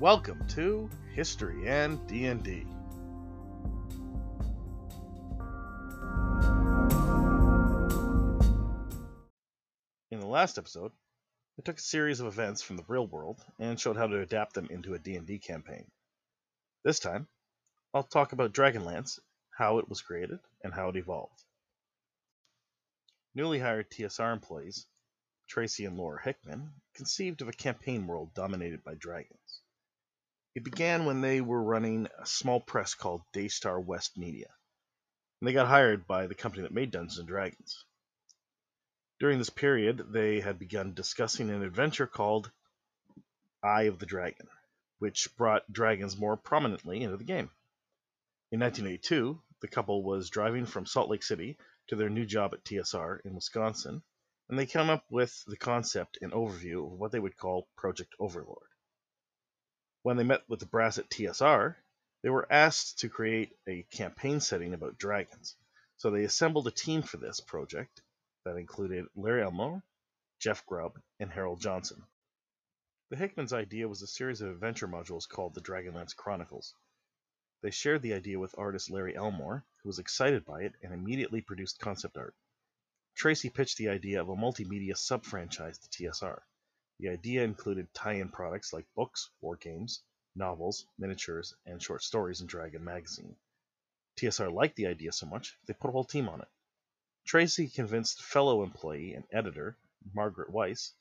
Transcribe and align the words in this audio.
Welcome 0.00 0.46
to 0.50 0.88
History 1.12 1.66
and 1.66 2.06
D&D. 2.06 2.64
In 10.12 10.20
the 10.20 10.26
last 10.28 10.56
episode, 10.56 10.92
we 11.56 11.64
took 11.64 11.78
a 11.78 11.82
series 11.82 12.20
of 12.20 12.28
events 12.28 12.62
from 12.62 12.76
the 12.76 12.84
real 12.86 13.08
world 13.08 13.44
and 13.58 13.80
showed 13.80 13.96
how 13.96 14.06
to 14.06 14.20
adapt 14.20 14.54
them 14.54 14.68
into 14.70 14.94
a 14.94 15.00
D&D 15.00 15.40
campaign. 15.40 15.90
This 16.84 17.00
time, 17.00 17.26
I'll 17.92 18.04
talk 18.04 18.32
about 18.32 18.52
Dragonlance, 18.52 19.18
how 19.50 19.78
it 19.78 19.88
was 19.88 20.00
created, 20.00 20.38
and 20.62 20.72
how 20.72 20.90
it 20.90 20.96
evolved. 20.96 21.42
Newly 23.34 23.58
hired 23.58 23.90
TSR 23.90 24.32
employees, 24.32 24.86
Tracy 25.48 25.86
and 25.86 25.96
Laura 25.96 26.22
Hickman, 26.22 26.70
conceived 26.94 27.42
of 27.42 27.48
a 27.48 27.52
campaign 27.52 28.06
world 28.06 28.32
dominated 28.34 28.84
by 28.84 28.94
dragons. 28.94 29.47
It 30.58 30.64
began 30.64 31.04
when 31.04 31.20
they 31.20 31.40
were 31.40 31.62
running 31.62 32.08
a 32.18 32.26
small 32.26 32.58
press 32.58 32.92
called 32.92 33.22
Daystar 33.32 33.78
West 33.78 34.18
Media, 34.18 34.52
and 35.40 35.46
they 35.46 35.52
got 35.52 35.68
hired 35.68 36.04
by 36.08 36.26
the 36.26 36.34
company 36.34 36.62
that 36.64 36.74
made 36.74 36.90
Dungeons 36.90 37.16
and 37.16 37.28
Dragons. 37.28 37.84
During 39.20 39.38
this 39.38 39.50
period, 39.50 40.12
they 40.12 40.40
had 40.40 40.58
begun 40.58 40.94
discussing 40.94 41.48
an 41.48 41.62
adventure 41.62 42.08
called 42.08 42.50
Eye 43.62 43.84
of 43.84 44.00
the 44.00 44.06
Dragon, 44.06 44.48
which 44.98 45.36
brought 45.36 45.72
dragons 45.72 46.18
more 46.18 46.36
prominently 46.36 47.04
into 47.04 47.18
the 47.18 47.22
game. 47.22 47.52
In 48.50 48.58
1982, 48.58 49.40
the 49.60 49.68
couple 49.68 50.02
was 50.02 50.28
driving 50.28 50.66
from 50.66 50.86
Salt 50.86 51.08
Lake 51.08 51.22
City 51.22 51.56
to 51.86 51.94
their 51.94 52.10
new 52.10 52.26
job 52.26 52.52
at 52.52 52.64
TSR 52.64 53.20
in 53.24 53.36
Wisconsin, 53.36 54.02
and 54.48 54.58
they 54.58 54.66
came 54.66 54.90
up 54.90 55.04
with 55.08 55.40
the 55.46 55.56
concept 55.56 56.18
and 56.20 56.32
overview 56.32 56.84
of 56.84 56.98
what 56.98 57.12
they 57.12 57.20
would 57.20 57.36
call 57.36 57.68
Project 57.76 58.12
Overlord. 58.18 58.67
When 60.08 60.16
they 60.16 60.24
met 60.24 60.48
with 60.48 60.60
the 60.60 60.64
brass 60.64 60.96
at 60.96 61.10
TSR, 61.10 61.76
they 62.22 62.30
were 62.30 62.50
asked 62.50 63.00
to 63.00 63.10
create 63.10 63.54
a 63.66 63.82
campaign 63.90 64.40
setting 64.40 64.72
about 64.72 64.96
dragons, 64.96 65.54
so 65.98 66.10
they 66.10 66.24
assembled 66.24 66.66
a 66.66 66.70
team 66.70 67.02
for 67.02 67.18
this 67.18 67.40
project 67.40 68.00
that 68.46 68.56
included 68.56 69.04
Larry 69.14 69.42
Elmore, 69.42 69.82
Jeff 70.38 70.64
Grubb, 70.64 70.98
and 71.20 71.30
Harold 71.30 71.60
Johnson. 71.60 72.06
The 73.10 73.16
Hickman's 73.16 73.52
idea 73.52 73.86
was 73.86 74.00
a 74.00 74.06
series 74.06 74.40
of 74.40 74.48
adventure 74.48 74.88
modules 74.88 75.28
called 75.28 75.52
the 75.52 75.60
Dragonlance 75.60 76.16
Chronicles. 76.16 76.74
They 77.60 77.70
shared 77.70 78.00
the 78.00 78.14
idea 78.14 78.38
with 78.38 78.56
artist 78.56 78.88
Larry 78.88 79.14
Elmore, 79.14 79.66
who 79.82 79.90
was 79.90 79.98
excited 79.98 80.46
by 80.46 80.62
it 80.62 80.72
and 80.82 80.94
immediately 80.94 81.42
produced 81.42 81.80
concept 81.80 82.16
art. 82.16 82.34
Tracy 83.14 83.50
pitched 83.50 83.76
the 83.76 83.90
idea 83.90 84.22
of 84.22 84.30
a 84.30 84.36
multimedia 84.36 84.96
sub-franchise 84.96 85.76
to 85.76 85.88
TSR. 85.90 86.40
The 87.00 87.10
idea 87.10 87.44
included 87.44 87.94
tie-in 87.94 88.30
products 88.30 88.72
like 88.72 88.92
books, 88.94 89.30
war 89.40 89.56
games, 89.56 90.02
novels, 90.34 90.84
miniatures, 90.98 91.54
and 91.64 91.80
short 91.80 92.02
stories 92.02 92.40
in 92.40 92.48
Dragon 92.48 92.82
magazine. 92.82 93.36
TSR 94.16 94.52
liked 94.52 94.74
the 94.74 94.88
idea 94.88 95.12
so 95.12 95.26
much, 95.26 95.56
they 95.66 95.74
put 95.74 95.90
a 95.90 95.92
whole 95.92 96.04
team 96.04 96.28
on 96.28 96.40
it. 96.40 96.48
Tracy 97.24 97.68
convinced 97.68 98.22
fellow 98.22 98.64
employee 98.64 99.14
and 99.14 99.24
editor, 99.30 99.76
Margaret 100.12 100.50
Weis, 100.50 100.92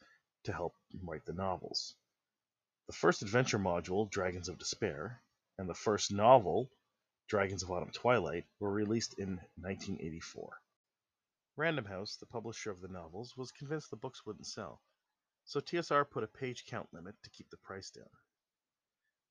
to 0.43 0.53
help 0.53 0.75
write 1.01 1.25
the 1.25 1.33
novels. 1.33 1.95
The 2.85 2.93
first 2.93 3.23
adventure 3.23 3.57
module, 3.57 4.07
Dragons 4.07 4.49
of 4.49 4.59
Despair, 4.59 5.21
and 5.57 5.67
the 5.67 5.73
first 5.73 6.11
novel, 6.11 6.69
Dragons 7.27 7.63
of 7.63 7.71
Autumn 7.71 7.91
Twilight, 7.91 8.45
were 8.59 8.71
released 8.71 9.15
in 9.17 9.37
1984. 9.55 10.61
Random 11.55 11.86
House, 11.86 12.17
the 12.17 12.27
publisher 12.27 12.69
of 12.69 12.81
the 12.81 12.87
novels, 12.87 13.36
was 13.36 13.52
convinced 13.52 13.89
the 13.89 13.95
books 13.95 14.25
wouldn't 14.25 14.45
sell, 14.45 14.80
so 15.47 15.61
TSR 15.61 16.09
put 16.09 16.25
a 16.25 16.27
page 16.27 16.65
count 16.65 16.93
limit 16.93 17.15
to 17.23 17.30
keep 17.30 17.49
the 17.49 17.58
price 17.58 17.89
down. 17.89 18.09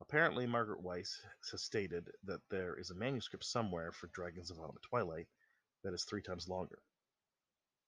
Apparently, 0.00 0.46
Margaret 0.46 0.82
Weis 0.82 1.14
has 1.50 1.62
stated 1.62 2.10
that 2.24 2.40
there 2.48 2.74
is 2.78 2.90
a 2.90 2.94
manuscript 2.94 3.44
somewhere 3.44 3.92
for 3.92 4.06
Dragons 4.08 4.50
of 4.50 4.58
Autumn 4.58 4.78
Twilight 4.82 5.28
that 5.84 5.92
is 5.92 6.04
three 6.04 6.22
times 6.22 6.48
longer. 6.48 6.78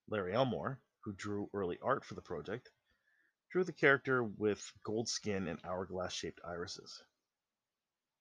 Larry 0.09 0.35
Elmore, 0.35 0.79
who 1.01 1.15
drew 1.15 1.49
early 1.55 1.79
art 1.81 2.05
for 2.05 2.15
the 2.15 2.21
project, 2.21 2.71
drew 3.51 3.65
the 3.65 3.73
character 3.73 4.23
with 4.23 4.73
gold 4.85 5.09
skin 5.09 5.49
and 5.49 5.59
hourglass 5.65 6.13
shaped 6.13 6.41
irises. 6.45 7.03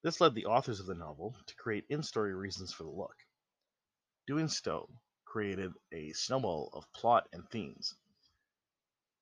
This 0.04 0.22
led 0.22 0.36
the 0.36 0.46
authors 0.46 0.80
of 0.80 0.86
the 0.86 0.96
novel 0.96 1.36
to 1.48 1.56
create 1.56 1.86
in 1.90 2.02
story 2.02 2.34
reasons 2.34 2.72
for 2.72 2.84
the 2.84 2.90
look. 2.90 3.16
Doing 4.26 4.48
so 4.48 4.90
created 5.26 5.74
a 5.92 6.14
snowball 6.14 6.70
of 6.72 6.90
plot 6.94 7.28
and 7.34 7.50
themes. 7.50 7.94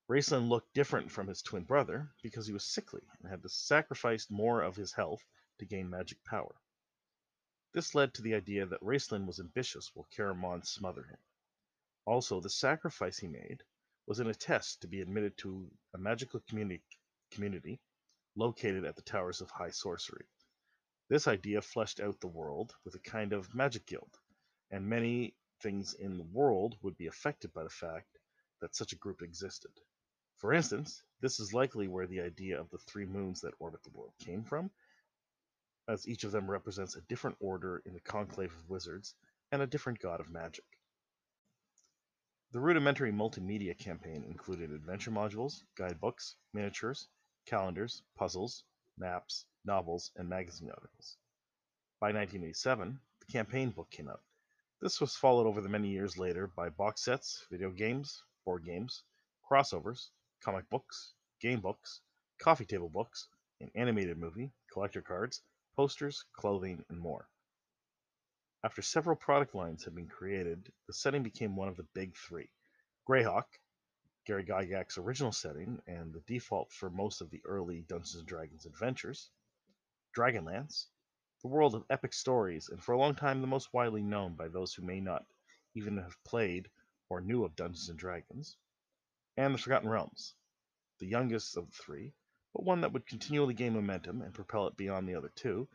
Raistlin 0.08 0.50
looked 0.50 0.72
different 0.76 1.12
from 1.12 1.28
his 1.28 1.42
twin 1.42 1.64
brother 1.64 2.14
because 2.22 2.46
he 2.46 2.54
was 2.54 2.64
sickly 2.64 3.02
and 3.20 3.28
had 3.28 3.42
to 3.42 3.50
sacrifice 3.50 4.30
more 4.30 4.62
of 4.62 4.76
his 4.76 4.94
health 4.94 5.26
to 5.58 5.66
gain 5.66 5.90
magic 5.90 6.24
power. 6.24 6.54
This 7.74 7.96
led 7.96 8.14
to 8.14 8.22
the 8.22 8.36
idea 8.36 8.68
that 8.68 8.84
Raistlin 8.84 9.26
was 9.26 9.40
ambitious 9.40 9.90
while 9.96 10.08
Caramon 10.16 10.64
smothered 10.64 11.08
him. 11.08 11.18
Also, 12.06 12.40
the 12.40 12.52
sacrifice 12.52 13.18
he 13.18 13.28
made 13.28 13.64
was 14.06 14.20
in 14.20 14.28
a 14.28 14.36
test 14.36 14.82
to 14.82 14.88
be 14.88 15.02
admitted 15.02 15.36
to 15.40 15.72
a 15.96 15.98
magical 15.98 16.40
communi- 16.42 16.84
community 17.32 17.82
located 18.36 18.86
at 18.86 18.96
the 18.96 19.02
Towers 19.02 19.42
of 19.42 19.50
High 19.50 19.72
Sorcery. 19.72 20.28
This 21.10 21.28
idea 21.28 21.64
fleshed 21.64 22.00
out 22.00 22.22
the 22.22 22.28
world 22.28 22.76
with 22.86 22.94
a 22.94 23.00
kind 23.00 23.34
of 23.34 23.56
magic 23.56 23.88
guild, 23.88 24.20
and 24.70 24.88
many 24.88 25.36
things 25.62 25.96
in 25.96 26.18
the 26.18 26.24
world 26.24 26.78
would 26.84 26.96
be 26.96 27.08
affected 27.08 27.52
by 27.54 27.64
the 27.64 27.70
fact 27.72 28.20
that 28.62 28.76
such 28.76 28.94
a 28.94 28.98
group 28.98 29.24
existed. 29.24 29.72
For 30.46 30.54
instance, 30.54 31.02
this 31.22 31.40
is 31.40 31.56
likely 31.56 31.88
where 31.88 32.06
the 32.06 32.22
idea 32.22 32.62
of 32.62 32.70
the 32.70 32.78
three 32.78 33.08
moons 33.08 33.42
that 33.42 33.56
orbit 33.58 33.82
the 33.82 33.90
world 33.90 34.14
came 34.20 34.44
from, 34.44 34.70
as 35.88 36.08
each 36.08 36.24
of 36.24 36.32
them 36.32 36.52
represents 36.52 36.96
a 36.96 37.02
different 37.02 37.38
order 37.40 37.82
in 37.84 37.96
the 37.96 38.00
conclave 38.00 38.54
of 38.54 38.70
wizards 38.70 39.16
and 39.52 39.64
a 39.64 39.66
different 39.66 39.98
god 39.98 40.20
of 40.20 40.30
magic. 40.30 40.64
The 42.52 42.60
rudimentary 42.60 43.12
multimedia 43.12 43.76
campaign 43.76 44.24
included 44.24 44.70
adventure 44.70 45.10
modules, 45.10 45.64
guidebooks, 45.74 46.36
miniatures, 46.54 47.08
calendars, 47.48 48.04
puzzles, 48.16 48.66
maps, 49.00 49.46
novels, 49.64 50.12
and 50.16 50.30
magazine 50.30 50.70
articles. 50.70 51.18
By 52.00 52.10
1987, 52.12 53.00
the 53.20 53.34
campaign 53.34 53.72
book 53.72 53.90
came 53.90 54.08
out. 54.08 54.22
This 54.80 55.02
was 55.02 55.16
followed 55.16 55.48
over 55.48 55.62
the 55.62 55.70
many 55.70 55.88
years 55.88 56.20
later 56.20 56.46
by 56.46 56.70
box 56.70 57.02
sets, 57.02 57.48
video 57.50 57.72
games, 57.72 58.22
board 58.46 58.64
games, 58.64 59.02
crossovers, 59.50 60.10
comic 60.42 60.70
books, 60.70 61.14
game 61.40 61.60
books, 61.60 62.02
coffee 62.40 62.66
table 62.66 62.90
books, 62.90 63.28
an 63.62 63.72
animated 63.76 64.18
movie, 64.18 64.52
collector 64.72 65.02
cards, 65.02 65.42
posters, 65.76 66.24
clothing, 66.34 66.84
and 66.90 67.00
more. 67.00 67.28
After 68.64 68.82
several 68.82 69.16
product 69.16 69.54
lines 69.54 69.84
had 69.84 69.94
been 69.94 70.08
created, 70.08 70.72
the 70.88 70.94
setting 70.94 71.24
became 71.24 71.56
one 71.56 71.68
of 71.68 71.78
the 71.78 71.88
big 71.94 72.16
three. 72.16 72.50
Greyhawk, 73.08 73.46
Gary 74.26 74.44
Gygax's 74.44 74.98
original 74.98 75.32
setting 75.32 75.80
and 75.86 76.12
the 76.12 76.22
default 76.22 76.72
for 76.72 76.90
most 76.90 77.22
of 77.22 77.30
the 77.30 77.42
early 77.46 77.82
Dungeons 77.82 78.24
Dragons 78.24 78.66
adventures, 78.66 79.30
Dragonlance, 80.18 80.88
the 81.44 81.48
world 81.48 81.76
of 81.76 81.86
epic 81.92 82.12
stories, 82.12 82.70
and 82.70 82.84
for 82.84 82.94
a 82.94 82.98
long 82.98 83.14
time 83.14 83.42
the 83.42 83.48
most 83.48 83.72
widely 83.72 84.02
known 84.02 84.34
by 84.34 84.48
those 84.48 84.74
who 84.74 84.82
may 84.82 85.00
not 85.00 85.26
even 85.76 85.98
have 85.98 86.18
played 86.24 86.68
or 87.10 87.22
knew 87.22 87.44
of 87.44 87.56
Dungeons 87.56 87.88
Dragons, 87.96 88.58
and 89.38 89.54
the 89.54 89.58
Forgotten 89.58 89.90
Realms, 89.90 90.34
the 91.00 91.08
youngest 91.08 91.58
of 91.58 91.70
the 91.70 91.76
three, 91.76 92.14
but 92.54 92.64
one 92.64 92.82
that 92.82 92.94
would 92.94 93.06
continually 93.06 93.54
gain 93.54 93.74
momentum 93.74 94.22
and 94.22 94.34
propel 94.34 94.68
it 94.68 94.78
beyond 94.78 95.08
the 95.08 95.16
other 95.16 95.32
two 95.36 95.68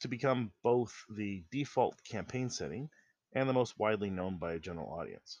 to 0.00 0.08
become 0.08 0.52
both 0.62 1.04
the 1.10 1.44
default 1.50 2.02
campaign 2.04 2.50
setting 2.50 2.88
and 3.32 3.48
the 3.48 3.52
most 3.52 3.78
widely 3.78 4.10
known 4.10 4.38
by 4.38 4.54
a 4.54 4.58
general 4.58 4.92
audience. 4.92 5.40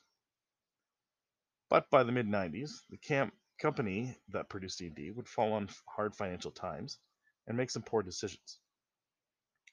But 1.68 1.90
by 1.90 2.02
the 2.02 2.12
mid 2.12 2.26
90s, 2.26 2.70
the 2.90 2.96
camp 2.96 3.34
company 3.60 4.16
that 4.28 4.48
produced 4.48 4.78
D&D 4.78 5.10
would 5.10 5.28
fall 5.28 5.52
on 5.52 5.68
hard 5.86 6.14
financial 6.14 6.50
times 6.50 6.98
and 7.46 7.56
make 7.56 7.70
some 7.70 7.82
poor 7.82 8.02
decisions. 8.02 8.58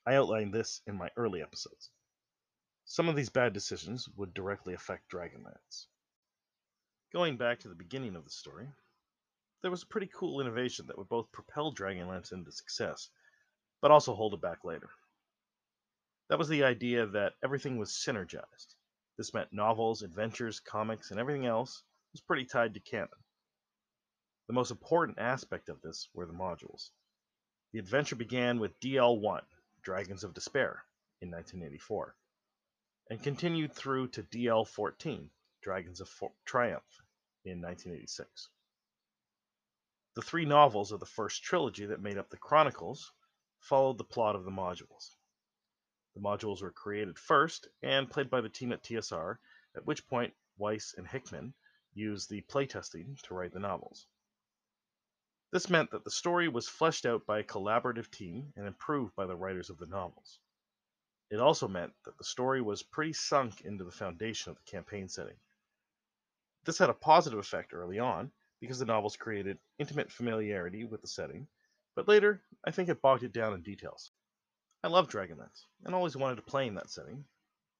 I 0.05 0.15
outlined 0.15 0.53
this 0.53 0.81
in 0.87 0.97
my 0.97 1.09
early 1.15 1.41
episodes. 1.41 1.91
Some 2.85 3.09
of 3.09 3.15
these 3.15 3.29
bad 3.29 3.53
decisions 3.53 4.07
would 4.15 4.33
directly 4.33 4.73
affect 4.73 5.09
Dragonlance. 5.09 5.87
Going 7.15 7.37
back 7.37 7.61
to 7.61 7.69
the 7.69 7.75
beginning 7.75 8.17
of 8.17 8.25
the 8.25 8.29
story, 8.29 8.67
there 9.61 9.71
was 9.71 9.83
a 9.83 9.87
pretty 9.87 10.09
cool 10.13 10.41
innovation 10.41 10.87
that 10.87 10.97
would 10.97 11.07
both 11.07 11.31
propel 11.31 11.73
Dragonlance 11.73 12.33
into 12.33 12.51
success, 12.51 13.09
but 13.81 13.89
also 13.89 14.13
hold 14.13 14.33
it 14.33 14.41
back 14.41 14.65
later. 14.65 14.89
That 16.27 16.39
was 16.39 16.49
the 16.49 16.65
idea 16.65 17.05
that 17.05 17.35
everything 17.41 17.77
was 17.77 17.91
synergized. 17.91 18.75
This 19.15 19.33
meant 19.33 19.53
novels, 19.53 20.01
adventures, 20.01 20.59
comics, 20.59 21.11
and 21.11 21.17
everything 21.17 21.45
else 21.45 21.83
was 22.11 22.19
pretty 22.19 22.43
tied 22.43 22.73
to 22.73 22.81
canon. 22.81 23.07
The 24.47 24.53
most 24.53 24.71
important 24.71 25.17
aspect 25.17 25.69
of 25.69 25.81
this 25.81 26.09
were 26.13 26.25
the 26.25 26.33
modules. 26.33 26.89
The 27.71 27.79
adventure 27.79 28.17
began 28.17 28.59
with 28.59 28.77
DL1, 28.81 29.43
Dragons 29.83 30.25
of 30.25 30.33
Despair, 30.33 30.83
in 31.21 31.31
1984, 31.31 32.13
and 33.09 33.23
continued 33.23 33.71
through 33.71 34.09
to 34.09 34.23
DL14, 34.23 35.29
Dragons 35.61 36.01
of 36.01 36.09
For- 36.09 36.33
Triumph, 36.43 36.83
in 37.51 37.61
1986. 37.61 38.49
The 40.15 40.21
three 40.21 40.45
novels 40.45 40.91
of 40.91 40.99
the 40.99 41.05
first 41.05 41.43
trilogy 41.43 41.85
that 41.85 42.01
made 42.01 42.17
up 42.17 42.29
the 42.29 42.37
Chronicles 42.37 43.11
followed 43.59 43.97
the 43.97 44.03
plot 44.03 44.35
of 44.35 44.45
the 44.45 44.51
modules. 44.51 45.15
The 46.13 46.21
modules 46.21 46.61
were 46.61 46.71
created 46.71 47.19
first 47.19 47.67
and 47.83 48.09
played 48.09 48.29
by 48.29 48.41
the 48.41 48.49
team 48.49 48.71
at 48.71 48.83
TSR, 48.83 49.37
at 49.75 49.85
which 49.85 50.07
point 50.07 50.33
Weis 50.57 50.97
and 50.97 51.07
Hickman 51.07 51.53
used 51.93 52.29
the 52.29 52.41
playtesting 52.43 53.21
to 53.23 53.33
write 53.33 53.51
the 53.51 53.59
novels. 53.59 54.07
This 55.51 55.69
meant 55.69 55.91
that 55.91 56.03
the 56.03 56.11
story 56.11 56.47
was 56.47 56.67
fleshed 56.67 57.05
out 57.05 57.25
by 57.25 57.39
a 57.39 57.43
collaborative 57.43 58.09
team 58.11 58.53
and 58.55 58.67
improved 58.67 59.15
by 59.15 59.25
the 59.25 59.35
writers 59.35 59.69
of 59.69 59.77
the 59.77 59.85
novels. 59.85 60.39
It 61.29 61.39
also 61.39 61.67
meant 61.67 61.93
that 62.05 62.17
the 62.17 62.23
story 62.23 62.61
was 62.61 62.83
pretty 62.83 63.13
sunk 63.13 63.61
into 63.61 63.83
the 63.83 63.91
foundation 63.91 64.51
of 64.51 64.57
the 64.57 64.71
campaign 64.71 65.09
setting. 65.09 65.37
This 66.65 66.79
had 66.79 66.89
a 66.89 66.95
positive 66.95 67.37
effect 67.37 67.73
early 67.73 67.99
on 67.99 68.31
because 68.59 68.79
the 68.79 68.85
novels 68.85 69.15
created 69.15 69.59
intimate 69.77 70.11
familiarity 70.11 70.83
with 70.83 71.01
the 71.01 71.07
setting, 71.07 71.47
but 71.95 72.07
later 72.07 72.41
I 72.63 72.71
think 72.71 72.89
it 72.89 73.03
bogged 73.03 73.23
it 73.23 73.31
down 73.31 73.53
in 73.53 73.61
details. 73.61 74.11
I 74.83 74.87
loved 74.87 75.11
Dragonlance 75.11 75.65
and 75.83 75.93
always 75.93 76.17
wanted 76.17 76.37
to 76.37 76.41
play 76.41 76.67
in 76.67 76.73
that 76.75 76.89
setting, 76.89 77.23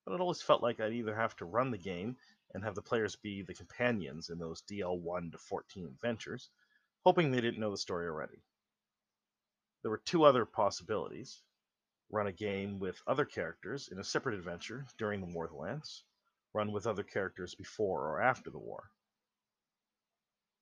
but 0.06 0.14
it 0.14 0.22
always 0.22 0.44
felt 0.44 0.62
like 0.62 0.80
I'd 0.80 0.94
either 0.94 1.16
have 1.16 1.36
to 1.38 1.46
run 1.46 1.72
the 1.72 1.80
game 1.80 2.16
and 2.54 2.64
have 2.64 2.76
the 2.76 2.82
players 2.84 3.16
be 3.16 3.42
the 3.42 3.56
companions 3.56 4.30
in 4.30 4.38
those 4.38 4.62
DL1 4.62 5.32
to 5.32 5.38
14 5.40 5.86
adventures, 5.86 6.50
hoping 7.04 7.32
they 7.32 7.42
didn't 7.42 7.60
know 7.60 7.72
the 7.72 7.78
story 7.78 8.08
already. 8.08 8.44
There 9.82 9.92
were 9.92 10.02
two 10.06 10.24
other 10.26 10.46
possibilities 10.46 11.42
run 12.12 12.28
a 12.28 12.32
game 12.32 12.78
with 12.80 13.02
other 13.08 13.26
characters 13.26 13.90
in 13.92 13.98
a 13.98 14.04
separate 14.04 14.36
adventure 14.36 14.86
during 15.00 15.22
the 15.22 15.34
War 15.34 15.46
of 15.46 15.52
the 15.52 15.58
Lance, 15.58 16.04
run 16.56 16.72
with 16.72 16.88
other 16.88 17.04
characters 17.04 17.54
before 17.54 18.08
or 18.08 18.22
after 18.22 18.50
the 18.50 18.58
war. 18.58 18.90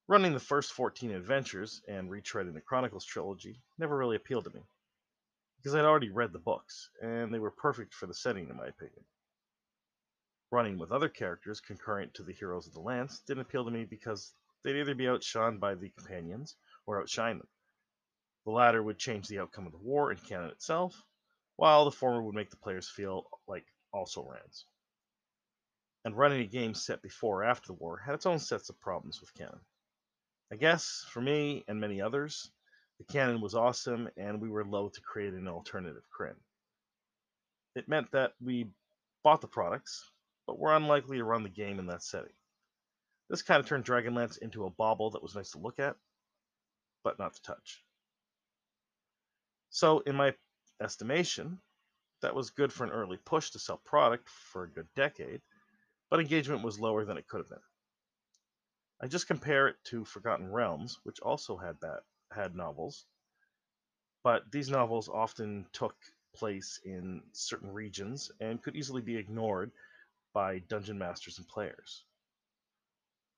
Running 0.08 0.34
the 0.34 0.40
first 0.40 0.72
14 0.72 1.12
adventures 1.12 1.80
and 1.86 2.10
retreading 2.10 2.52
the 2.52 2.60
Chronicles 2.60 3.04
trilogy 3.04 3.62
never 3.78 3.96
really 3.96 4.16
appealed 4.16 4.44
to 4.44 4.50
me, 4.50 4.60
because 5.56 5.74
I'd 5.74 5.84
already 5.84 6.10
read 6.10 6.32
the 6.32 6.40
books, 6.40 6.90
and 7.00 7.32
they 7.32 7.38
were 7.38 7.52
perfect 7.52 7.94
for 7.94 8.06
the 8.06 8.12
setting, 8.12 8.50
in 8.50 8.56
my 8.56 8.66
opinion. 8.66 9.04
Running 10.50 10.78
with 10.78 10.90
other 10.90 11.08
characters 11.08 11.60
concurrent 11.60 12.12
to 12.14 12.24
the 12.24 12.32
heroes 12.32 12.66
of 12.66 12.74
the 12.74 12.80
Lance 12.80 13.20
didn't 13.20 13.42
appeal 13.42 13.64
to 13.64 13.70
me 13.70 13.84
because 13.84 14.34
they'd 14.62 14.80
either 14.80 14.94
be 14.94 15.08
outshone 15.08 15.58
by 15.58 15.74
the 15.74 15.90
companions 15.90 16.56
or 16.86 17.00
outshine 17.00 17.38
them. 17.38 17.48
The 18.46 18.52
latter 18.52 18.82
would 18.82 18.98
change 18.98 19.28
the 19.28 19.38
outcome 19.38 19.66
of 19.66 19.72
the 19.72 19.78
war 19.78 20.10
and 20.10 20.22
canon 20.22 20.50
itself, 20.50 21.00
while 21.56 21.84
the 21.84 21.92
former 21.92 22.20
would 22.22 22.34
make 22.34 22.50
the 22.50 22.56
players 22.56 22.90
feel 22.90 23.30
like 23.46 23.64
also 23.92 24.28
rans. 24.28 24.66
And 26.04 26.16
running 26.16 26.40
a 26.42 26.46
game 26.46 26.74
set 26.74 27.00
before 27.02 27.42
or 27.42 27.44
after 27.44 27.68
the 27.68 27.74
war 27.74 27.96
had 27.96 28.14
its 28.14 28.26
own 28.26 28.38
sets 28.38 28.68
of 28.68 28.80
problems 28.80 29.20
with 29.20 29.34
canon. 29.34 29.60
I 30.52 30.56
guess, 30.56 31.06
for 31.10 31.20
me 31.20 31.64
and 31.66 31.80
many 31.80 32.00
others, 32.00 32.50
the 32.98 33.04
canon 33.04 33.40
was 33.40 33.54
awesome 33.54 34.08
and 34.16 34.40
we 34.40 34.50
were 34.50 34.64
loath 34.64 34.92
to 34.92 35.00
create 35.00 35.32
an 35.32 35.48
alternative 35.48 36.04
Krynn. 36.16 36.36
It 37.74 37.88
meant 37.88 38.10
that 38.12 38.34
we 38.40 38.68
bought 39.22 39.40
the 39.40 39.48
products, 39.48 40.10
but 40.46 40.58
were 40.58 40.76
unlikely 40.76 41.16
to 41.16 41.24
run 41.24 41.42
the 41.42 41.48
game 41.48 41.78
in 41.78 41.86
that 41.86 42.02
setting. 42.02 42.32
This 43.30 43.42
kind 43.42 43.58
of 43.58 43.66
turned 43.66 43.84
Dragonlance 43.84 44.38
into 44.38 44.66
a 44.66 44.70
bauble 44.70 45.10
that 45.10 45.22
was 45.22 45.34
nice 45.34 45.50
to 45.52 45.58
look 45.58 45.78
at, 45.78 45.96
but 47.02 47.18
not 47.18 47.34
to 47.34 47.42
touch. 47.42 47.82
So, 49.70 50.00
in 50.00 50.14
my 50.14 50.34
estimation, 50.80 51.58
that 52.22 52.34
was 52.34 52.50
good 52.50 52.72
for 52.72 52.84
an 52.84 52.90
early 52.90 53.16
push 53.16 53.50
to 53.50 53.58
sell 53.58 53.80
product 53.84 54.28
for 54.28 54.64
a 54.64 54.70
good 54.70 54.86
decade, 54.94 55.40
but 56.14 56.20
engagement 56.20 56.62
was 56.62 56.78
lower 56.78 57.04
than 57.04 57.16
it 57.16 57.26
could 57.26 57.38
have 57.38 57.48
been. 57.48 57.58
I 59.00 59.08
just 59.08 59.26
compare 59.26 59.66
it 59.66 59.74
to 59.86 60.04
Forgotten 60.04 60.52
Realms, 60.52 61.00
which 61.02 61.18
also 61.18 61.56
had 61.56 61.74
that 61.80 62.02
had 62.30 62.54
novels, 62.54 63.04
but 64.22 64.44
these 64.52 64.70
novels 64.70 65.08
often 65.08 65.66
took 65.72 65.96
place 66.32 66.78
in 66.84 67.20
certain 67.32 67.68
regions 67.72 68.30
and 68.38 68.62
could 68.62 68.76
easily 68.76 69.02
be 69.02 69.16
ignored 69.16 69.72
by 70.32 70.60
dungeon 70.60 70.98
masters 70.98 71.38
and 71.38 71.48
players. 71.48 72.04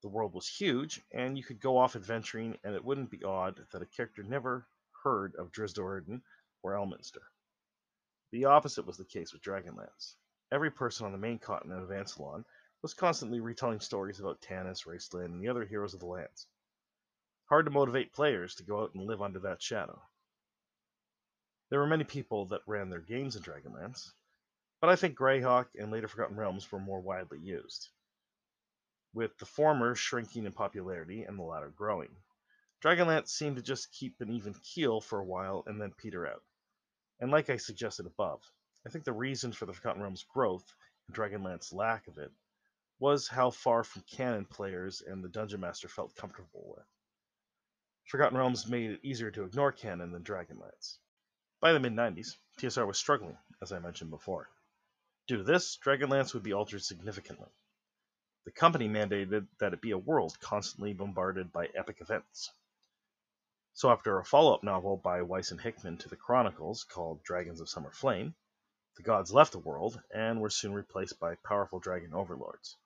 The 0.02 0.10
world 0.10 0.34
was 0.34 0.46
huge, 0.46 1.00
and 1.12 1.38
you 1.38 1.44
could 1.44 1.60
go 1.60 1.78
off 1.78 1.96
adventuring, 1.96 2.58
and 2.62 2.74
it 2.74 2.84
wouldn't 2.84 3.10
be 3.10 3.24
odd 3.24 3.58
that 3.72 3.80
a 3.80 3.86
character 3.86 4.22
never 4.22 4.66
heard 5.02 5.34
of 5.36 5.50
Drizzt 5.50 5.76
Do'Urden 5.76 6.20
or 6.62 6.72
Elminster. 6.72 7.22
The 8.32 8.44
opposite 8.44 8.84
was 8.84 8.98
the 8.98 9.06
case 9.06 9.32
with 9.32 9.40
Dragonlance. 9.40 10.16
Every 10.52 10.70
person 10.70 11.06
on 11.06 11.12
the 11.12 11.18
main 11.18 11.38
continent 11.38 11.82
of 11.82 11.88
Ansalon 11.88 12.44
was 12.82 12.94
constantly 12.94 13.40
retelling 13.40 13.80
stories 13.80 14.20
about 14.20 14.40
Tanis, 14.40 14.86
Raistlin, 14.86 15.26
and 15.26 15.42
the 15.42 15.48
other 15.48 15.64
heroes 15.64 15.94
of 15.94 16.00
the 16.00 16.06
lands. 16.06 16.46
Hard 17.46 17.66
to 17.66 17.70
motivate 17.70 18.12
players 18.12 18.56
to 18.56 18.64
go 18.64 18.82
out 18.82 18.94
and 18.94 19.04
live 19.04 19.22
under 19.22 19.38
that 19.40 19.62
shadow. 19.62 20.00
There 21.70 21.80
were 21.80 21.86
many 21.86 22.04
people 22.04 22.46
that 22.46 22.60
ran 22.66 22.90
their 22.90 23.00
games 23.00 23.34
in 23.34 23.42
Dragonlance, 23.42 24.12
but 24.80 24.90
I 24.90 24.96
think 24.96 25.18
Greyhawk 25.18 25.66
and 25.74 25.90
later 25.90 26.06
Forgotten 26.06 26.36
Realms 26.36 26.70
were 26.70 26.78
more 26.78 27.00
widely 27.00 27.38
used, 27.40 27.88
with 29.14 29.36
the 29.38 29.46
former 29.46 29.94
shrinking 29.94 30.44
in 30.44 30.52
popularity 30.52 31.22
and 31.22 31.38
the 31.38 31.42
latter 31.42 31.70
growing. 31.70 32.14
Dragonlance 32.84 33.28
seemed 33.28 33.56
to 33.56 33.62
just 33.62 33.90
keep 33.92 34.20
an 34.20 34.30
even 34.30 34.54
keel 34.54 35.00
for 35.00 35.18
a 35.18 35.24
while 35.24 35.64
and 35.66 35.80
then 35.80 35.92
peter 35.96 36.26
out. 36.26 36.44
And 37.20 37.30
like 37.30 37.48
I 37.48 37.56
suggested 37.56 38.06
above, 38.06 38.42
I 38.86 38.90
think 38.90 39.04
the 39.04 39.12
reason 39.12 39.52
for 39.52 39.66
the 39.66 39.72
Forgotten 39.72 40.02
Realms' 40.02 40.22
growth 40.22 40.72
and 41.08 41.16
Dragonlance's 41.16 41.72
lack 41.72 42.06
of 42.06 42.18
it 42.18 42.30
was 42.98 43.28
how 43.28 43.50
far 43.50 43.84
from 43.84 44.02
canon 44.10 44.44
players 44.46 45.02
and 45.02 45.22
the 45.22 45.28
Dungeon 45.28 45.60
Master 45.60 45.86
felt 45.86 46.16
comfortable 46.16 46.74
with. 46.76 46.86
Forgotten 48.06 48.38
Realms 48.38 48.66
made 48.66 48.92
it 48.92 49.00
easier 49.02 49.30
to 49.30 49.44
ignore 49.44 49.72
canon 49.72 50.12
than 50.12 50.22
Dragonlance. 50.22 50.96
By 51.60 51.72
the 51.72 51.80
mid 51.80 51.92
90s, 51.92 52.38
TSR 52.58 52.86
was 52.86 52.98
struggling, 52.98 53.36
as 53.60 53.72
I 53.72 53.80
mentioned 53.80 54.10
before. 54.10 54.48
Due 55.26 55.38
to 55.38 55.42
this, 55.42 55.76
Dragonlance 55.76 56.32
would 56.32 56.42
be 56.42 56.52
altered 56.52 56.82
significantly. 56.82 57.50
The 58.44 58.52
company 58.52 58.88
mandated 58.88 59.48
that 59.58 59.74
it 59.74 59.80
be 59.80 59.90
a 59.90 59.98
world 59.98 60.38
constantly 60.40 60.94
bombarded 60.94 61.52
by 61.52 61.66
epic 61.66 62.00
events. 62.00 62.50
So 63.74 63.90
after 63.90 64.18
a 64.18 64.24
follow-up 64.24 64.62
novel 64.62 64.96
by 64.96 65.20
Weis 65.20 65.50
and 65.50 65.60
Hickman 65.60 65.98
to 65.98 66.08
the 66.08 66.16
Chronicles 66.16 66.84
called 66.84 67.22
Dragons 67.24 67.60
of 67.60 67.68
Summer 67.68 67.90
Flame, 67.90 68.34
the 68.96 69.02
gods 69.02 69.34
left 69.34 69.52
the 69.52 69.58
world 69.58 70.00
and 70.14 70.40
were 70.40 70.48
soon 70.48 70.72
replaced 70.72 71.20
by 71.20 71.34
powerful 71.34 71.78
dragon 71.78 72.14
overlords. 72.14 72.76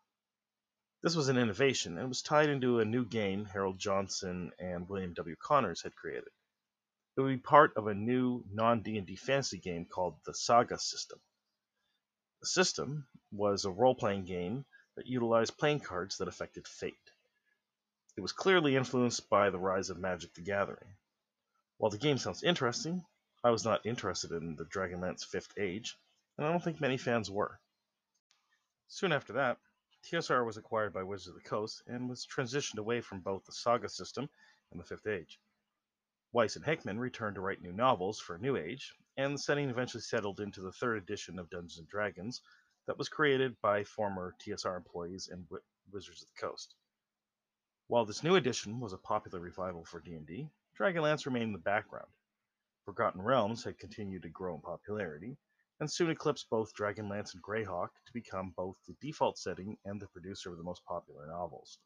This 1.02 1.16
was 1.16 1.28
an 1.28 1.38
innovation 1.38 1.96
and 1.96 2.08
was 2.08 2.20
tied 2.20 2.50
into 2.50 2.78
a 2.78 2.84
new 2.84 3.06
game 3.06 3.46
Harold 3.46 3.78
Johnson 3.78 4.52
and 4.58 4.86
William 4.86 5.14
W. 5.14 5.34
Connors 5.36 5.82
had 5.82 5.96
created. 5.96 6.28
It 7.16 7.20
would 7.22 7.28
be 7.28 7.38
part 7.38 7.74
of 7.76 7.86
a 7.86 7.94
new 7.94 8.44
non-D&D 8.52 9.16
fantasy 9.16 9.58
game 9.58 9.86
called 9.86 10.16
the 10.24 10.34
Saga 10.34 10.78
system. 10.78 11.18
The 12.40 12.46
system 12.46 13.06
was 13.32 13.64
a 13.64 13.70
role-playing 13.70 14.26
game 14.26 14.66
that 14.96 15.06
utilized 15.06 15.56
playing 15.56 15.80
cards 15.80 16.18
that 16.18 16.28
affected 16.28 16.68
fate. 16.68 17.12
It 18.16 18.20
was 18.20 18.32
clearly 18.32 18.76
influenced 18.76 19.30
by 19.30 19.48
the 19.48 19.58
rise 19.58 19.88
of 19.88 19.98
Magic 19.98 20.34
the 20.34 20.42
Gathering. 20.42 20.96
While 21.78 21.90
the 21.90 21.96
game 21.96 22.18
sounds 22.18 22.42
interesting, 22.42 23.06
I 23.42 23.50
was 23.50 23.64
not 23.64 23.86
interested 23.86 24.32
in 24.32 24.54
the 24.56 24.66
Dragonlance 24.66 25.24
Fifth 25.24 25.54
Age, 25.58 25.96
and 26.36 26.46
I 26.46 26.50
don't 26.50 26.62
think 26.62 26.78
many 26.78 26.98
fans 26.98 27.30
were. 27.30 27.58
Soon 28.88 29.12
after 29.12 29.32
that, 29.34 29.56
TSR 30.04 30.44
was 30.44 30.56
acquired 30.56 30.92
by 30.92 31.02
Wizards 31.02 31.28
of 31.28 31.34
the 31.34 31.48
Coast 31.48 31.82
and 31.86 32.08
was 32.08 32.26
transitioned 32.26 32.78
away 32.78 33.00
from 33.00 33.20
both 33.20 33.44
the 33.44 33.52
Saga 33.52 33.88
system 33.88 34.28
and 34.70 34.80
the 34.80 34.84
Fifth 34.84 35.06
Age. 35.06 35.38
Weis 36.32 36.56
and 36.56 36.64
Hickman 36.64 36.98
returned 36.98 37.34
to 37.34 37.40
write 37.40 37.60
new 37.60 37.72
novels 37.72 38.20
for 38.20 38.38
New 38.38 38.56
Age, 38.56 38.94
and 39.16 39.34
the 39.34 39.38
setting 39.38 39.68
eventually 39.68 40.00
settled 40.00 40.40
into 40.40 40.60
the 40.60 40.72
third 40.72 40.96
edition 40.98 41.38
of 41.38 41.50
Dungeons 41.50 41.78
and 41.78 41.88
Dragons 41.88 42.40
that 42.86 42.98
was 42.98 43.08
created 43.08 43.60
by 43.60 43.84
former 43.84 44.34
TSR 44.40 44.76
employees 44.76 45.28
and 45.28 45.46
Wizards 45.92 46.22
of 46.22 46.28
the 46.28 46.40
Coast. 46.40 46.74
While 47.88 48.04
this 48.04 48.22
new 48.22 48.36
edition 48.36 48.80
was 48.80 48.92
a 48.92 48.98
popular 48.98 49.40
revival 49.40 49.84
for 49.84 50.00
D&D, 50.00 50.48
Dragonlance 50.78 51.26
remained 51.26 51.48
in 51.48 51.52
the 51.52 51.58
background. 51.58 52.10
Forgotten 52.84 53.20
Realms 53.20 53.64
had 53.64 53.78
continued 53.78 54.22
to 54.22 54.28
grow 54.28 54.54
in 54.54 54.60
popularity, 54.60 55.36
and 55.80 55.90
soon 55.90 56.10
eclipsed 56.10 56.50
both 56.50 56.74
Dragonlance 56.74 57.32
and 57.32 57.42
Greyhawk 57.42 57.88
to 58.06 58.12
become 58.12 58.52
both 58.54 58.76
the 58.86 58.94
default 59.00 59.38
setting 59.38 59.78
and 59.86 59.98
the 59.98 60.08
producer 60.08 60.50
of 60.50 60.58
the 60.58 60.62
most 60.62 60.84
popular 60.84 61.26
novels. 61.26 61.78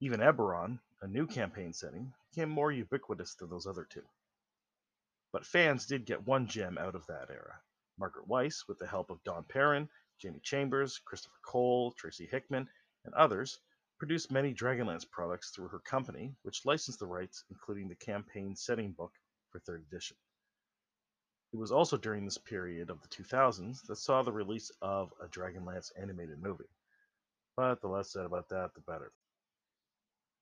Even 0.00 0.20
Eberron, 0.20 0.80
a 1.02 1.06
new 1.06 1.26
campaign 1.26 1.72
setting, 1.72 2.14
became 2.30 2.48
more 2.48 2.72
ubiquitous 2.72 3.34
than 3.34 3.50
those 3.50 3.66
other 3.66 3.84
two. 3.84 4.04
But 5.32 5.44
fans 5.44 5.86
did 5.86 6.06
get 6.06 6.26
one 6.26 6.46
gem 6.46 6.78
out 6.78 6.94
of 6.94 7.06
that 7.06 7.30
era. 7.30 7.60
Margaret 7.98 8.26
Weis, 8.26 8.66
with 8.66 8.78
the 8.78 8.86
help 8.86 9.10
of 9.10 9.22
Don 9.22 9.44
Perrin, 9.44 9.88
Jamie 10.18 10.40
Chambers, 10.40 10.98
Christopher 10.98 11.38
Cole, 11.44 11.92
Tracy 11.92 12.26
Hickman, 12.26 12.68
and 13.04 13.14
others, 13.14 13.58
produced 13.98 14.32
many 14.32 14.54
Dragonlance 14.54 15.08
products 15.10 15.50
through 15.50 15.68
her 15.68 15.78
company, 15.80 16.34
which 16.42 16.64
licensed 16.64 17.00
the 17.00 17.06
rights, 17.06 17.44
including 17.50 17.88
the 17.88 17.96
campaign 17.96 18.56
setting 18.56 18.92
book 18.92 19.12
for 19.50 19.60
3rd 19.60 19.86
edition. 19.88 20.16
It 21.54 21.60
was 21.60 21.70
also 21.70 21.96
during 21.96 22.24
this 22.24 22.36
period 22.36 22.90
of 22.90 23.00
the 23.00 23.06
2000s 23.06 23.86
that 23.86 23.94
saw 23.94 24.22
the 24.22 24.32
release 24.32 24.72
of 24.82 25.14
a 25.22 25.28
Dragonlance 25.28 25.92
animated 25.96 26.42
movie. 26.42 26.68
But 27.54 27.80
the 27.80 27.86
less 27.86 28.10
said 28.10 28.26
about 28.26 28.48
that, 28.48 28.74
the 28.74 28.80
better. 28.80 29.12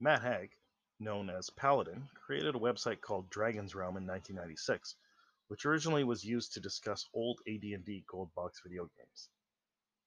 Matt 0.01 0.23
Haig, 0.23 0.57
known 0.99 1.29
as 1.29 1.51
Paladin, 1.51 2.09
created 2.15 2.55
a 2.55 2.59
website 2.59 3.03
called 3.03 3.29
Dragon's 3.29 3.75
Realm 3.75 3.99
in 3.99 4.07
1996, 4.07 4.97
which 5.49 5.67
originally 5.67 6.03
was 6.03 6.25
used 6.25 6.55
to 6.55 6.61
discuss 6.61 7.07
old 7.13 7.43
AD&D 7.47 8.05
gold 8.07 8.35
box 8.35 8.63
video 8.63 8.89
games. 8.97 9.29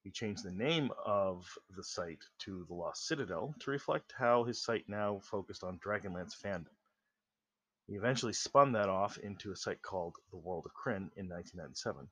He 0.03 0.09
changed 0.09 0.43
the 0.43 0.51
name 0.51 0.89
of 1.05 1.55
the 1.69 1.83
site 1.83 2.25
to 2.39 2.65
The 2.65 2.73
Lost 2.73 3.05
Citadel 3.05 3.53
to 3.59 3.69
reflect 3.69 4.11
how 4.11 4.43
his 4.43 4.59
site 4.59 4.89
now 4.89 5.19
focused 5.19 5.63
on 5.63 5.77
Dragonlance 5.77 6.35
fandom. 6.35 6.73
He 7.87 7.95
eventually 7.95 8.33
spun 8.33 8.71
that 8.71 8.89
off 8.89 9.19
into 9.19 9.51
a 9.51 9.55
site 9.55 9.81
called 9.81 10.17
The 10.31 10.37
World 10.37 10.65
of 10.65 10.73
Krynn 10.73 11.11
in 11.15 11.29
1997. 11.29 12.09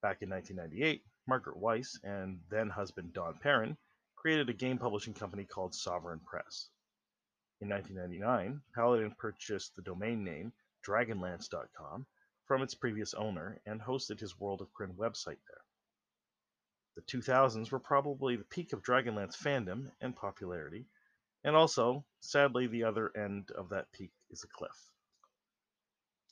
Back 0.00 0.22
in 0.22 0.30
1998, 0.30 1.04
Margaret 1.26 1.56
Weis 1.56 1.98
and 2.04 2.40
then 2.48 2.70
husband 2.70 3.12
Don 3.12 3.38
Perrin 3.38 3.76
created 4.14 4.48
a 4.48 4.52
game 4.54 4.78
publishing 4.78 5.12
company 5.12 5.44
called 5.44 5.74
Sovereign 5.74 6.20
Press. 6.20 6.70
In 7.60 7.68
1999, 7.68 8.62
Paladin 8.72 9.14
purchased 9.16 9.74
the 9.74 9.82
domain 9.82 10.22
name 10.22 10.52
Dragonlance.com 10.86 12.06
from 12.46 12.62
its 12.62 12.74
previous 12.74 13.12
owner 13.14 13.60
and 13.66 13.80
hosted 13.80 14.20
his 14.20 14.38
World 14.38 14.60
of 14.60 14.72
Krynn 14.72 14.94
website 14.94 15.40
there. 15.48 15.64
The 16.94 17.02
2000s 17.02 17.72
were 17.72 17.80
probably 17.80 18.36
the 18.36 18.44
peak 18.44 18.72
of 18.72 18.82
Dragonlance 18.82 19.36
fandom 19.36 19.90
and 20.00 20.14
popularity, 20.14 20.86
and 21.44 21.56
also, 21.56 22.04
sadly, 22.20 22.66
the 22.66 22.84
other 22.84 23.10
end 23.16 23.50
of 23.52 23.70
that 23.70 23.90
peak 23.92 24.12
is 24.30 24.44
a 24.44 24.48
cliff. 24.48 24.90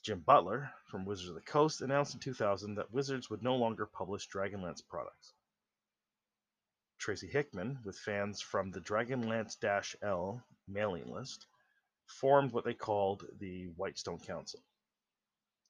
Jim 0.03 0.19
Butler 0.19 0.71
from 0.89 1.05
Wizards 1.05 1.29
of 1.29 1.35
the 1.35 1.41
Coast 1.41 1.81
announced 1.81 2.13
in 2.13 2.19
2000 2.19 2.75
that 2.75 2.91
Wizards 2.91 3.29
would 3.29 3.43
no 3.43 3.55
longer 3.55 3.85
publish 3.85 4.29
Dragonlance 4.29 4.81
products. 4.87 5.33
Tracy 6.99 7.27
Hickman, 7.27 7.79
with 7.83 7.97
fans 7.97 8.41
from 8.41 8.71
the 8.71 8.81
Dragonlance 8.81 9.55
L 10.01 10.43
mailing 10.67 11.11
list, 11.11 11.47
formed 12.07 12.51
what 12.51 12.65
they 12.65 12.73
called 12.73 13.25
the 13.39 13.67
Whitestone 13.75 14.19
Council. 14.19 14.61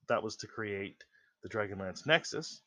That 0.08 0.24
was 0.24 0.36
to 0.38 0.48
create 0.48 1.04
the 1.44 1.50
Dragonlance 1.50 2.06
Nexus, 2.06 2.62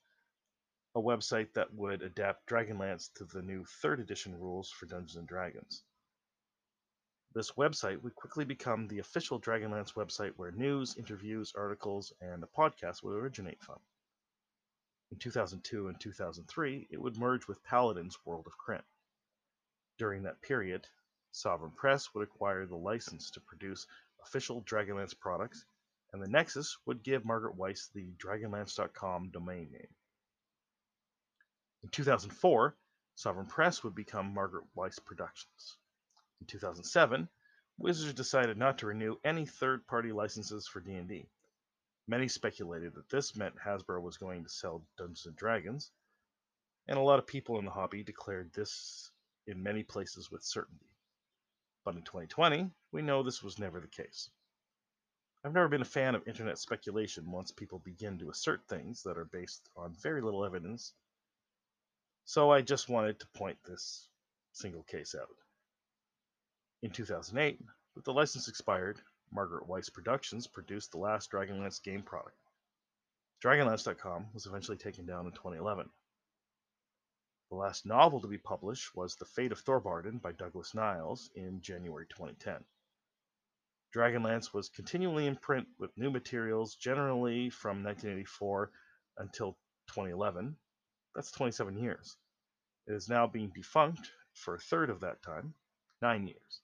a 0.95 1.01
website 1.01 1.53
that 1.55 1.73
would 1.75 2.03
adapt 2.03 2.49
Dragonlance 2.49 3.13
to 3.15 3.25
the 3.25 3.43
new 3.43 3.65
3rd 3.83 4.01
edition 4.01 4.39
rules 4.39 4.71
for 4.71 4.87
Dungeons 4.87 5.17
and 5.17 5.27
Dragons. 5.27 5.83
This 7.35 7.53
website 7.53 8.03
would 8.03 8.15
quickly 8.15 8.45
become 8.45 8.89
the 8.89 8.99
official 8.99 9.41
Dragonlance 9.41 9.95
website 9.95 10.33
where 10.37 10.51
news, 10.51 10.97
interviews, 10.99 11.55
articles, 11.57 12.13
and 12.21 12.43
a 12.43 12.47
podcast 12.47 13.03
would 13.03 13.15
originate 13.15 13.63
from. 13.63 13.79
In 15.11 15.19
2002 15.19 15.89
and 15.89 15.99
2003, 15.99 16.89
it 16.91 17.01
would 17.01 17.17
merge 17.17 17.49
with 17.49 17.65
Paladin's 17.65 18.19
World 18.27 18.47
of 18.47 18.59
Krynn. 18.59 18.83
During 19.97 20.25
that 20.25 20.43
period, 20.43 20.87
Sovereign 21.31 21.73
Press 21.73 22.13
would 22.13 22.23
acquire 22.23 22.67
the 22.67 22.77
license 22.77 23.31
to 23.31 23.41
produce 23.41 23.87
official 24.23 24.63
Dragonlance 24.65 25.19
products, 25.19 25.65
and 26.13 26.23
the 26.23 26.29
Nexus 26.29 26.77
would 26.85 27.03
give 27.03 27.25
Margaret 27.25 27.57
Weis 27.57 27.91
the 27.95 28.13
Dragonlance.com 28.19 29.31
domain 29.31 29.73
name. 29.73 29.95
In 31.83 31.89
2004, 31.89 32.77
Sovereign 33.15 33.47
Press 33.47 33.83
would 33.83 33.95
become 33.95 34.35
Margaret 34.35 34.67
Weis 34.77 35.03
Productions. 35.03 35.79
In 36.43 36.47
2007, 36.47 37.29
Wizards 37.79 38.15
decided 38.15 38.57
not 38.57 38.79
to 38.79 38.87
renew 38.87 39.17
any 39.23 39.47
third-party 39.47 40.11
licenses 40.11 40.67
for 40.67 40.81
D&D. 40.81 41.29
Many 42.09 42.27
speculated 42.27 42.95
that 42.95 43.09
this 43.09 43.37
meant 43.37 43.55
Hasbro 43.57 44.03
was 44.03 44.17
going 44.17 44.43
to 44.43 44.51
sell 44.51 44.85
Dungeons 44.99 45.27
and 45.27 45.37
Dragons, 45.37 45.93
and 46.89 46.99
a 46.99 47.03
lot 47.03 47.21
of 47.21 47.29
people 47.29 47.61
in 47.61 47.65
the 47.65 47.71
hobby 47.71 48.03
declared 48.03 48.53
this 48.53 49.13
in 49.47 49.63
many 49.63 49.85
places 49.85 50.33
with 50.33 50.43
certainty. 50.43 50.91
But 51.85 51.95
in 51.95 52.03
2020, 52.03 52.73
we 52.91 53.03
know 53.03 53.23
this 53.23 53.45
was 53.45 53.61
never 53.61 53.79
the 53.79 53.87
case. 53.87 54.29
I've 55.45 55.55
never 55.55 55.69
been 55.69 55.83
a 55.83 55.85
fan 55.85 56.17
of 56.17 56.27
internet 56.27 56.59
speculation 56.59 57.31
once 57.31 57.53
people 57.53 57.79
begin 57.79 58.19
to 58.19 58.31
assert 58.31 58.67
things 58.67 59.05
that 59.05 59.17
are 59.17 59.27
based 59.27 59.71
on 59.77 59.95
very 59.95 60.21
little 60.21 60.45
evidence 60.45 60.93
so 62.25 62.51
I 62.51 62.63
just 62.63 62.89
wanted 62.89 63.21
to 63.21 63.27
point 63.29 63.59
this 63.65 64.09
single 64.53 64.83
case 64.83 65.15
out. 65.15 65.29
In 66.83 66.91
2008, 66.91 67.61
with 67.95 68.05
the 68.05 68.13
license 68.13 68.49
expired, 68.49 69.01
Margaret 69.31 69.69
Weis 69.69 69.89
Productions 69.93 70.49
produced 70.49 70.91
the 70.91 70.99
last 70.99 71.31
Dragonlance 71.31 71.81
game 71.81 72.03
product. 72.03 72.37
Dragonlance.com 73.45 74.27
was 74.35 74.47
eventually 74.47 74.77
taken 74.77 75.07
down 75.07 75.27
in 75.27 75.33
2011. 75.33 75.89
The 77.51 77.57
last 77.57 77.87
novel 77.87 78.21
to 78.21 78.27
be 78.27 78.39
published 78.39 78.97
was 78.97 79.15
The 79.15 79.27
Fate 79.27 79.53
of 79.53 79.65
Thorbardin 79.65 80.21
by 80.21 80.33
Douglas 80.33 80.75
Niles 80.75 81.31
in 81.37 81.61
January 81.61 82.07
2010. 82.09 82.65
Dragonlance 83.95 84.53
was 84.53 84.69
continually 84.69 85.27
in 85.29 85.37
print 85.37 85.69
with 85.79 85.97
new 85.97 86.11
materials 86.11 86.75
generally 86.75 87.49
from 87.51 87.85
1984 87.85 88.73
until 89.19 89.53
2011, 89.89 90.57
that's 91.15 91.31
27 91.31 91.79
years. 91.79 92.17
It 92.89 92.95
is 92.95 93.09
now 93.09 93.29
being 93.29 93.53
defunct 93.55 94.11
for 94.35 94.57
a 94.57 94.59
third 94.59 94.91
of 94.91 95.01
that 95.01 95.23
time, 95.23 95.55
nine 96.01 96.27
years. 96.27 96.63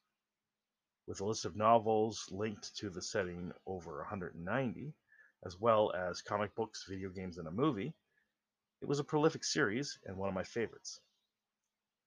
With 1.09 1.23
a 1.23 1.25
list 1.25 1.47
of 1.47 1.57
novels 1.57 2.29
linked 2.31 2.77
to 2.77 2.91
the 2.91 3.01
setting 3.01 3.55
over 3.65 3.97
190, 3.97 4.93
as 5.43 5.59
well 5.59 5.91
as 5.95 6.21
comic 6.21 6.55
books, 6.55 6.85
video 6.87 7.09
games, 7.09 7.39
and 7.39 7.49
a 7.49 7.51
movie, 7.51 7.95
it 8.83 8.85
was 8.87 8.99
a 8.99 9.05
prolific 9.05 9.43
series 9.43 9.99
and 10.05 10.19
one 10.19 10.29
of 10.29 10.35
my 10.35 10.45
favorites. 10.45 11.01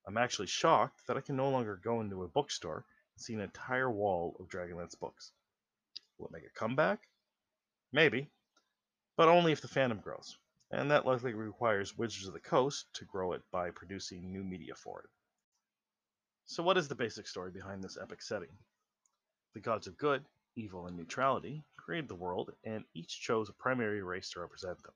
I'm 0.06 0.16
actually 0.16 0.46
shocked 0.46 1.04
that 1.08 1.16
I 1.16 1.20
can 1.20 1.34
no 1.34 1.50
longer 1.50 1.80
go 1.82 2.00
into 2.00 2.22
a 2.22 2.28
bookstore 2.28 2.86
and 3.16 3.20
see 3.20 3.34
an 3.34 3.40
entire 3.40 3.90
wall 3.90 4.36
of 4.38 4.46
Dragonlance 4.46 4.96
books. 4.96 5.32
Will 6.16 6.26
it 6.26 6.32
make 6.32 6.46
a 6.46 6.50
comeback? 6.50 7.08
Maybe, 7.90 8.30
but 9.16 9.28
only 9.28 9.50
if 9.50 9.60
the 9.60 9.66
fandom 9.66 10.00
grows 10.00 10.38
and 10.70 10.92
that 10.92 11.06
likely 11.06 11.34
requires 11.34 11.98
Wizards 11.98 12.28
of 12.28 12.34
the 12.34 12.38
Coast 12.38 12.86
to 12.94 13.04
grow 13.04 13.32
it 13.32 13.42
by 13.50 13.72
producing 13.72 14.32
new 14.32 14.44
media 14.44 14.76
for 14.76 15.00
it. 15.00 15.10
So, 16.46 16.62
what 16.62 16.78
is 16.78 16.86
the 16.86 16.94
basic 16.94 17.26
story 17.26 17.50
behind 17.50 17.82
this 17.82 17.98
epic 18.00 18.22
setting? 18.22 18.56
The 19.54 19.60
gods 19.60 19.86
of 19.86 19.98
good, 19.98 20.24
evil, 20.56 20.86
and 20.86 20.96
neutrality 20.96 21.62
created 21.76 22.08
the 22.08 22.14
world, 22.14 22.54
and 22.64 22.86
each 22.94 23.20
chose 23.20 23.50
a 23.50 23.52
primary 23.52 24.02
race 24.02 24.30
to 24.30 24.40
represent 24.40 24.82
them. 24.82 24.94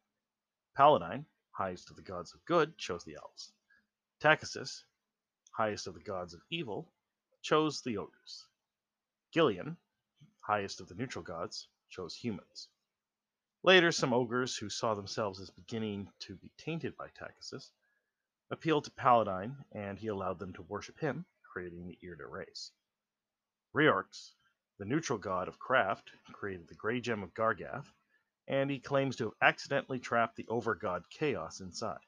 Paladine, 0.75 1.27
highest 1.51 1.91
of 1.91 1.97
the 1.97 2.03
gods 2.03 2.33
of 2.33 2.43
good, 2.47 2.79
chose 2.79 3.05
the 3.05 3.17
elves. 3.17 3.53
Takhisis, 4.19 4.85
highest 5.51 5.87
of 5.87 5.93
the 5.93 6.01
gods 6.01 6.33
of 6.33 6.41
evil, 6.49 6.91
chose 7.43 7.83
the 7.83 7.99
ogres. 7.99 8.47
Gilean, 9.31 9.77
highest 10.41 10.81
of 10.81 10.89
the 10.89 10.95
neutral 10.95 11.23
gods, 11.23 11.69
chose 11.91 12.15
humans. 12.15 12.69
Later, 13.63 13.93
some 13.93 14.15
ogres 14.15 14.57
who 14.57 14.71
saw 14.71 14.95
themselves 14.95 15.39
as 15.39 15.51
beginning 15.51 16.11
to 16.21 16.37
be 16.37 16.51
tainted 16.57 16.97
by 16.97 17.09
Takhisis 17.09 17.73
appealed 18.51 18.85
to 18.85 18.91
Paladine, 18.93 19.65
and 19.73 19.99
he 19.99 20.07
allowed 20.07 20.39
them 20.39 20.55
to 20.55 20.63
worship 20.63 20.99
him, 20.99 21.27
creating 21.43 21.87
the 21.87 21.99
Irda 22.03 22.27
race. 22.27 22.73
Reorx, 23.75 24.33
the 24.79 24.85
neutral 24.85 25.19
god 25.19 25.49
of 25.49 25.59
craft, 25.59 26.11
created 26.33 26.69
the 26.69 26.75
Grey 26.75 27.01
Gem 27.01 27.23
of 27.23 27.35
Gargath, 27.35 27.91
and 28.47 28.71
he 28.71 28.79
claims 28.79 29.17
to 29.17 29.25
have 29.25 29.35
accidentally 29.41 29.99
trapped 29.99 30.37
the 30.37 30.45
overgod 30.45 31.09
Chaos 31.11 31.61
inside. 31.61 31.99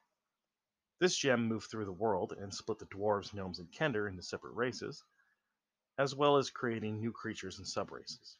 This 1.00 1.16
gem 1.16 1.46
moved 1.46 1.70
through 1.70 1.84
the 1.84 1.92
world 1.92 2.32
and 2.32 2.52
split 2.52 2.78
the 2.78 2.86
dwarves, 2.86 3.32
gnomes, 3.32 3.58
and 3.58 3.70
kender 3.72 4.08
into 4.08 4.22
separate 4.22 4.54
races, 4.54 5.02
as 5.96 6.14
well 6.14 6.36
as 6.36 6.50
creating 6.50 6.98
new 6.98 7.12
creatures 7.12 7.58
and 7.58 7.66
subraces. 7.66 8.36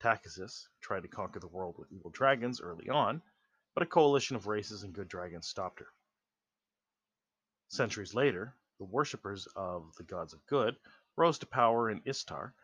Takhisis 0.00 0.68
tried 0.80 1.02
to 1.02 1.08
conquer 1.08 1.40
the 1.40 1.48
world 1.48 1.76
with 1.78 1.92
evil 1.92 2.10
dragons 2.10 2.60
early 2.60 2.88
on, 2.88 3.22
but 3.74 3.82
a 3.82 3.86
coalition 3.86 4.36
of 4.36 4.46
races 4.46 4.82
and 4.82 4.94
good 4.94 5.08
dragons 5.08 5.48
stopped 5.48 5.80
her. 5.80 5.88
Centuries 7.68 8.14
later, 8.14 8.54
the 8.78 8.84
worshippers 8.84 9.46
of 9.56 9.94
the 9.96 10.04
gods 10.04 10.32
of 10.32 10.46
good 10.46 10.76
rose 11.16 11.38
to 11.38 11.46
power 11.46 11.90
in 11.90 12.02
Istar, 12.04 12.54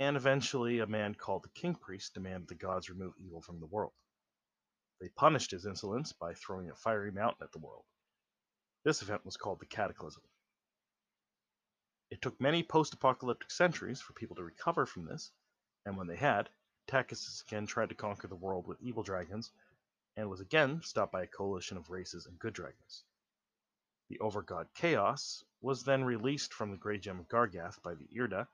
and 0.00 0.16
eventually 0.16 0.78
a 0.78 0.86
man 0.86 1.14
called 1.14 1.42
the 1.42 1.60
King 1.60 1.74
Priest 1.74 2.14
demanded 2.14 2.48
the 2.48 2.54
gods 2.54 2.88
remove 2.88 3.14
evil 3.18 3.40
from 3.40 3.58
the 3.60 3.66
world. 3.66 3.92
They 5.00 5.08
punished 5.08 5.50
his 5.50 5.66
insolence 5.66 6.12
by 6.12 6.34
throwing 6.34 6.70
a 6.70 6.74
fiery 6.74 7.10
mountain 7.10 7.44
at 7.44 7.52
the 7.52 7.58
world. 7.58 7.84
This 8.84 9.02
event 9.02 9.24
was 9.24 9.36
called 9.36 9.60
the 9.60 9.66
Cataclysm. 9.66 10.22
It 12.10 12.22
took 12.22 12.40
many 12.40 12.62
post 12.62 12.94
apocalyptic 12.94 13.50
centuries 13.50 14.00
for 14.00 14.12
people 14.14 14.36
to 14.36 14.44
recover 14.44 14.86
from 14.86 15.04
this, 15.04 15.30
and 15.84 15.96
when 15.96 16.06
they 16.06 16.16
had, 16.16 16.48
Takhisis 16.86 17.42
again 17.42 17.66
tried 17.66 17.90
to 17.90 17.94
conquer 17.94 18.28
the 18.28 18.34
world 18.34 18.66
with 18.66 18.80
evil 18.80 19.02
dragons, 19.02 19.52
and 20.16 20.30
was 20.30 20.40
again 20.40 20.80
stopped 20.82 21.12
by 21.12 21.22
a 21.22 21.26
coalition 21.26 21.76
of 21.76 21.90
races 21.90 22.26
and 22.26 22.38
good 22.38 22.54
dragons. 22.54 23.04
The 24.08 24.18
overgod 24.20 24.72
Chaos 24.74 25.44
was 25.60 25.84
then 25.84 26.02
released 26.02 26.54
from 26.54 26.70
the 26.70 26.78
Grey 26.78 26.98
Gem 26.98 27.20
of 27.20 27.28
Gargath 27.28 27.82
by 27.82 27.94
the 27.94 28.08
Irda, 28.16 28.48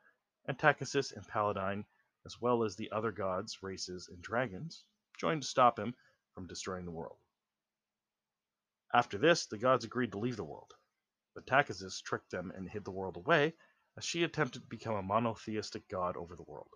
and 0.47 0.59
Takhisis 0.59 1.13
and 1.13 1.27
Paladine, 1.27 1.85
as 2.27 2.41
well 2.41 2.65
as 2.65 2.77
the 2.77 2.91
other 2.93 3.13
gods, 3.13 3.63
races, 3.63 4.09
and 4.09 4.23
dragons, 4.23 4.85
joined 5.19 5.43
to 5.43 5.49
stop 5.49 5.79
him 5.79 5.95
from 6.35 6.47
destroying 6.47 6.85
the 6.85 6.91
world. 6.91 7.19
After 8.93 9.19
this, 9.19 9.47
the 9.47 9.59
gods 9.59 9.85
agreed 9.85 10.13
to 10.13 10.19
leave 10.19 10.37
the 10.37 10.45
world, 10.45 10.73
but 11.35 11.47
Takhisis 11.47 12.03
tricked 12.03 12.31
them 12.31 12.53
and 12.55 12.69
hid 12.69 12.85
the 12.85 12.91
world 12.91 13.17
away 13.17 13.55
as 13.97 14.05
she 14.05 14.23
attempted 14.23 14.63
to 14.63 14.69
become 14.69 14.97
a 14.97 15.03
monotheistic 15.03 15.89
god 15.89 16.17
over 16.17 16.37
the 16.37 16.43
world. 16.43 16.71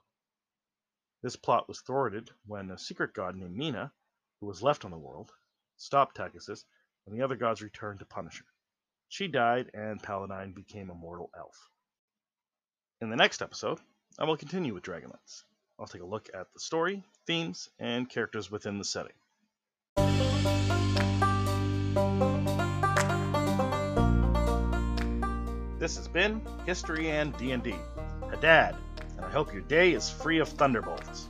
This 1.22 1.37
plot 1.37 1.68
was 1.68 1.80
thwarted 1.80 2.30
when 2.46 2.70
a 2.70 2.78
secret 2.78 3.12
god 3.12 3.37
named 3.37 3.56
Mina, 3.56 3.92
who 4.40 4.46
was 4.46 4.62
left 4.62 4.84
on 4.84 4.90
the 4.90 4.98
world, 4.98 5.32
stopped 5.76 6.16
Takhisis, 6.16 6.64
and 7.06 7.14
the 7.14 7.22
other 7.22 7.37
gods 7.37 7.62
returned 7.62 7.98
to 8.00 8.06
punish 8.06 8.38
her. 8.38 8.46
She 9.08 9.26
died, 9.26 9.70
and 9.75 10.02
Paladine 10.02 10.52
became 10.52 10.90
a 10.90 10.94
mortal 10.94 11.30
elf. 11.37 11.70
In 13.00 13.11
the 13.11 13.17
next 13.17 13.43
episode, 13.43 13.78
I 14.19 14.25
will 14.25 14.37
continue 14.37 14.75
with 14.75 14.83
Dragonlance. 14.83 15.45
I'll 15.78 15.87
take 15.87 16.02
a 16.02 16.07
look 16.07 16.28
at 16.35 16.52
the 16.52 16.59
story, 16.59 17.05
themes, 17.28 17.71
and 17.78 18.11
characters 18.11 18.50
within 18.50 18.78
the 18.78 18.85
setting. 18.85 19.12
This 25.78 25.97
has 25.97 26.09
been 26.09 26.43
History 26.67 27.11
and 27.11 27.37
D&D. 27.37 27.76
Hadad, 28.31 28.75
and 29.17 29.25
I 29.25 29.31
hope 29.31 29.52
your 29.52 29.62
day 29.62 29.93
is 29.93 30.11
free 30.11 30.40
of 30.40 30.49
thunderbolts. 30.49 31.28